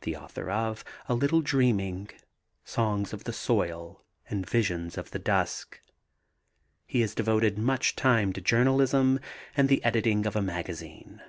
[0.00, 2.08] The author of A Little Dreaming,
[2.64, 5.82] Songs of the Soil and Visions of the Dusk.
[6.86, 9.20] He has devoted much time to journalism
[9.54, 11.20] and the editing of a magazine.